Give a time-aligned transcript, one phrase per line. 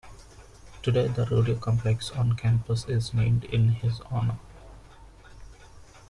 [0.81, 4.39] Today, the rodeo complex on campus is named in his honor.